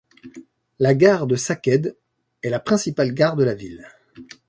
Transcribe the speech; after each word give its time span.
La 0.79 0.95
gare 0.95 1.27
de 1.27 1.35
Sakaide 1.35 1.95
est 2.41 2.49
la 2.49 2.59
principale 2.59 3.13
gare 3.13 3.35
de 3.35 3.43
la 3.43 3.53
ville. 3.53 3.85